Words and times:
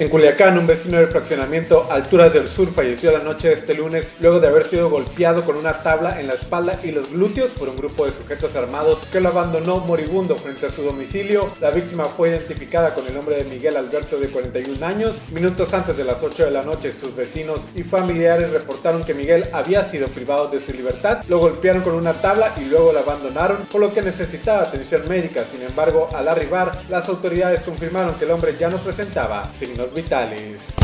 En 0.00 0.08
Culiacán, 0.08 0.56
un 0.56 0.66
vecino 0.66 0.96
del 0.96 1.08
fraccionamiento 1.08 1.86
Alturas 1.92 2.32
del 2.32 2.48
Sur 2.48 2.72
falleció 2.72 3.12
la 3.12 3.22
noche 3.22 3.48
de 3.48 3.54
este 3.54 3.74
lunes 3.74 4.10
luego 4.18 4.40
de 4.40 4.46
haber 4.46 4.64
sido 4.64 4.88
golpeado 4.88 5.44
con 5.44 5.56
una 5.56 5.82
tabla 5.82 6.18
en 6.18 6.26
la 6.26 6.32
espalda 6.32 6.80
y 6.82 6.90
los 6.90 7.12
glúteos 7.12 7.50
por 7.50 7.68
un 7.68 7.76
grupo 7.76 8.06
de 8.06 8.12
sujetos 8.12 8.56
armados 8.56 9.00
que 9.12 9.20
lo 9.20 9.28
abandonó 9.28 9.80
moribundo 9.80 10.36
frente 10.36 10.64
a 10.64 10.70
su 10.70 10.82
domicilio. 10.84 11.50
La 11.60 11.70
víctima 11.70 12.06
fue 12.06 12.30
identificada 12.30 12.94
con 12.94 13.06
el 13.08 13.14
nombre 13.14 13.36
de 13.36 13.44
Miguel 13.44 13.76
Alberto 13.76 14.18
de 14.18 14.30
41 14.30 14.86
años. 14.86 15.20
Minutos 15.32 15.74
antes 15.74 15.94
de 15.94 16.04
las 16.04 16.22
8 16.22 16.46
de 16.46 16.50
la 16.50 16.62
noche, 16.62 16.94
sus 16.94 17.14
vecinos 17.14 17.68
y 17.74 17.82
familiares 17.82 18.52
reportaron 18.52 19.04
que 19.04 19.12
Miguel 19.12 19.50
había 19.52 19.84
sido 19.84 20.08
privado 20.08 20.48
de 20.48 20.60
su 20.60 20.72
libertad. 20.72 21.24
Lo 21.28 21.40
golpearon 21.40 21.82
con 21.82 21.94
una 21.94 22.14
tabla 22.14 22.54
y 22.58 22.64
luego 22.64 22.94
lo 22.94 23.00
abandonaron, 23.00 23.66
por 23.70 23.82
lo 23.82 23.92
que 23.92 24.00
necesitaba 24.00 24.62
atención 24.62 25.02
médica. 25.10 25.44
Sin 25.44 25.60
embargo, 25.60 26.08
al 26.14 26.26
arribar, 26.26 26.84
las 26.88 27.06
autoridades 27.06 27.60
confirmaron 27.60 28.14
que 28.14 28.24
el 28.24 28.30
hombre 28.30 28.56
ya 28.58 28.70
no 28.70 28.78
presentaba 28.78 29.42
signos 29.52 29.89
vitales. 29.94 30.79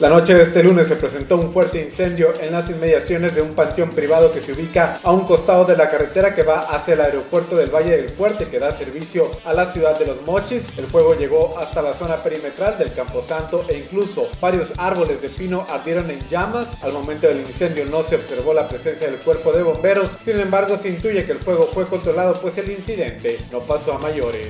La 0.00 0.08
noche 0.08 0.34
de 0.34 0.42
este 0.42 0.62
lunes 0.62 0.88
se 0.88 0.96
presentó 0.96 1.36
un 1.36 1.52
fuerte 1.52 1.80
incendio 1.80 2.32
en 2.40 2.52
las 2.52 2.68
inmediaciones 2.68 3.34
de 3.34 3.42
un 3.42 3.54
panteón 3.54 3.90
privado 3.90 4.32
que 4.32 4.40
se 4.40 4.52
ubica 4.52 4.98
a 5.02 5.12
un 5.12 5.24
costado 5.24 5.64
de 5.64 5.76
la 5.76 5.88
carretera 5.88 6.34
que 6.34 6.42
va 6.42 6.58
hacia 6.58 6.94
el 6.94 7.00
aeropuerto 7.00 7.56
del 7.56 7.70
Valle 7.72 7.96
del 7.96 8.08
Fuerte 8.08 8.46
que 8.46 8.58
da 8.58 8.72
servicio 8.72 9.30
a 9.44 9.54
la 9.54 9.72
ciudad 9.72 9.96
de 9.96 10.06
Los 10.06 10.20
Mochis. 10.22 10.62
El 10.76 10.86
fuego 10.86 11.14
llegó 11.14 11.56
hasta 11.58 11.80
la 11.80 11.94
zona 11.94 12.22
perimetral 12.24 12.76
del 12.76 12.92
Camposanto 12.92 13.64
e 13.68 13.78
incluso 13.78 14.28
varios 14.40 14.72
árboles 14.78 15.22
de 15.22 15.28
pino 15.28 15.64
ardieron 15.70 16.10
en 16.10 16.18
llamas. 16.28 16.66
Al 16.82 16.92
momento 16.92 17.28
del 17.28 17.38
incendio 17.38 17.86
no 17.86 18.02
se 18.02 18.16
observó 18.16 18.52
la 18.52 18.68
presencia 18.68 19.08
del 19.08 19.20
cuerpo 19.20 19.52
de 19.52 19.62
bomberos, 19.62 20.10
sin 20.24 20.40
embargo 20.40 20.76
se 20.76 20.88
intuye 20.88 21.24
que 21.24 21.32
el 21.32 21.38
fuego 21.38 21.70
fue 21.72 21.86
controlado 21.86 22.34
pues 22.34 22.58
el 22.58 22.68
incidente 22.68 23.38
no 23.52 23.60
pasó 23.60 23.92
a 23.92 23.98
mayores. 23.98 24.48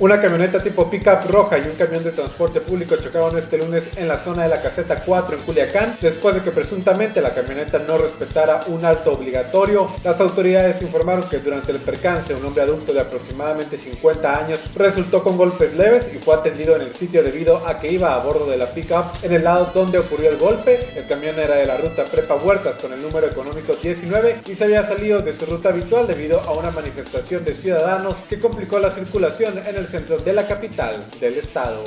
Una 0.00 0.20
camioneta 0.20 0.60
tipo 0.60 0.90
pickup 0.90 1.24
roja 1.30 1.58
y 1.58 1.68
un 1.68 1.76
camión 1.76 2.02
de 2.02 2.10
transporte 2.10 2.60
público 2.60 2.96
chocaron 2.96 3.38
este 3.38 3.58
lunes 3.58 3.84
en 3.96 4.08
la 4.08 4.13
zona 4.18 4.44
de 4.44 4.48
la 4.48 4.62
caseta 4.62 5.04
4 5.04 5.36
en 5.36 5.42
Culiacán 5.42 5.98
después 6.00 6.34
de 6.34 6.40
que 6.40 6.50
presuntamente 6.50 7.20
la 7.20 7.34
camioneta 7.34 7.78
no 7.78 7.98
respetara 7.98 8.60
un 8.68 8.84
alto 8.84 9.12
obligatorio. 9.12 9.90
Las 10.02 10.20
autoridades 10.20 10.82
informaron 10.82 11.28
que 11.28 11.38
durante 11.38 11.72
el 11.72 11.80
percance 11.80 12.34
un 12.34 12.44
hombre 12.44 12.62
adulto 12.62 12.92
de 12.92 13.00
aproximadamente 13.00 13.78
50 13.78 14.38
años 14.38 14.60
resultó 14.74 15.22
con 15.22 15.36
golpes 15.36 15.74
leves 15.74 16.10
y 16.14 16.18
fue 16.18 16.34
atendido 16.34 16.76
en 16.76 16.82
el 16.82 16.94
sitio 16.94 17.22
debido 17.22 17.66
a 17.66 17.78
que 17.78 17.92
iba 17.92 18.14
a 18.14 18.18
bordo 18.18 18.46
de 18.46 18.56
la 18.56 18.66
pickup 18.66 19.06
en 19.22 19.32
el 19.32 19.44
lado 19.44 19.70
donde 19.74 19.98
ocurrió 19.98 20.30
el 20.30 20.38
golpe. 20.38 20.88
El 20.96 21.06
camión 21.06 21.38
era 21.38 21.56
de 21.56 21.66
la 21.66 21.76
ruta 21.76 22.04
Prepa 22.04 22.36
Huertas 22.36 22.76
con 22.76 22.92
el 22.92 23.02
número 23.02 23.26
económico 23.26 23.72
19 23.74 24.42
y 24.46 24.54
se 24.54 24.64
había 24.64 24.86
salido 24.86 25.20
de 25.20 25.32
su 25.32 25.46
ruta 25.46 25.70
habitual 25.70 26.06
debido 26.06 26.40
a 26.40 26.52
una 26.52 26.70
manifestación 26.70 27.44
de 27.44 27.54
ciudadanos 27.54 28.16
que 28.28 28.40
complicó 28.40 28.78
la 28.78 28.90
circulación 28.90 29.58
en 29.58 29.76
el 29.76 29.86
centro 29.86 30.16
de 30.18 30.32
la 30.32 30.46
capital 30.46 31.00
del 31.20 31.38
estado. 31.38 31.84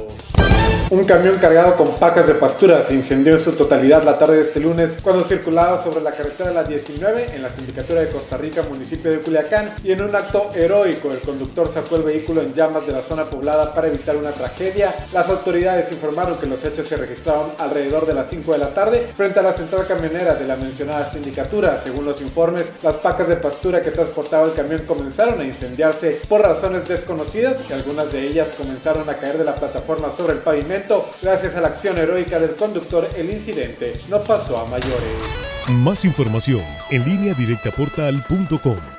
Un 0.89 1.03
camión 1.03 1.35
cargado 1.37 1.75
con 1.75 1.95
pacas 1.95 2.27
de 2.27 2.33
pastura 2.33 2.81
se 2.81 2.93
incendió 2.93 3.33
en 3.33 3.39
su 3.39 3.51
totalidad 3.51 4.03
la 4.03 4.17
tarde 4.17 4.37
de 4.37 4.43
este 4.43 4.61
lunes 4.61 4.95
cuando 5.03 5.25
circulaba 5.25 5.83
sobre 5.83 5.99
la 5.99 6.13
carretera 6.13 6.47
de 6.47 6.55
la 6.55 6.63
19 6.63 7.35
en 7.35 7.43
la 7.43 7.49
sindicatura 7.49 7.99
de 7.99 8.07
Costa 8.07 8.37
Rica, 8.37 8.63
municipio 8.63 9.11
de 9.11 9.19
Culiacán, 9.19 9.73
y 9.83 9.91
en 9.91 10.01
un 10.01 10.15
acto 10.15 10.49
heroico 10.55 11.11
el 11.11 11.19
conductor 11.19 11.69
sacó 11.73 11.97
el 11.97 12.03
vehículo 12.03 12.41
en 12.41 12.53
llamas 12.53 12.87
de 12.87 12.93
la 12.93 13.01
zona 13.01 13.29
poblada 13.29 13.73
para 13.73 13.87
evitar 13.87 14.15
una 14.15 14.31
tragedia. 14.31 14.95
Las 15.11 15.27
autoridades 15.27 15.91
informaron 15.91 16.37
que 16.37 16.45
los 16.45 16.63
hechos 16.63 16.87
se 16.87 16.95
registraron 16.95 17.51
alrededor 17.57 18.05
de 18.05 18.13
las 18.13 18.29
5 18.29 18.49
de 18.53 18.57
la 18.57 18.71
tarde 18.71 19.11
frente 19.13 19.39
a 19.39 19.43
la 19.43 19.51
central 19.51 19.87
camionera 19.87 20.35
de 20.35 20.47
la 20.47 20.55
mencionada 20.55 21.11
sindicatura. 21.11 21.81
Según 21.83 22.05
los 22.05 22.21
informes, 22.21 22.65
las 22.81 22.95
pacas 22.95 23.27
de 23.27 23.35
pastura 23.35 23.83
que 23.83 23.91
transportaba 23.91 24.47
el 24.47 24.53
camión 24.53 24.83
comenzaron 24.87 25.41
a 25.41 25.43
incendiarse 25.43 26.21
por 26.29 26.41
razones 26.41 26.87
desconocidas 26.87 27.57
y 27.69 27.73
algunas 27.73 28.09
de 28.09 28.25
ellas 28.25 28.47
comenzaron 28.57 29.09
a 29.09 29.15
caer 29.15 29.37
de 29.37 29.43
la 29.43 29.55
plataforma 29.55 30.09
sobre 30.15 30.31
el 30.31 30.39
pavimento 30.57 31.11
Gracias 31.21 31.55
a 31.55 31.61
la 31.61 31.69
acción 31.69 31.97
heroica 31.97 32.39
del 32.39 32.55
conductor, 32.55 33.09
el 33.15 33.29
incidente 33.31 33.93
no 34.09 34.23
pasó 34.23 34.57
a 34.57 34.65
mayores. 34.65 35.21
Más 35.67 36.05
información 36.05 36.63
en 36.89 37.05
línea 37.05 37.33
directa 37.33 37.71
portal.com. 37.71 38.96